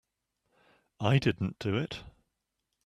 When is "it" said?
1.77-1.99